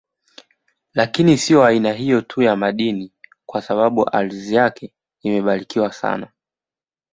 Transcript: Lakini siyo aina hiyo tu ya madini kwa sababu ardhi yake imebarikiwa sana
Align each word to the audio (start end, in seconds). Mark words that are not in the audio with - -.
Lakini 0.93 1.37
siyo 1.37 1.63
aina 1.65 1.93
hiyo 1.93 2.21
tu 2.21 2.41
ya 2.41 2.55
madini 2.55 3.11
kwa 3.45 3.61
sababu 3.61 4.09
ardhi 4.15 4.55
yake 4.55 4.93
imebarikiwa 5.23 5.93
sana 5.93 6.27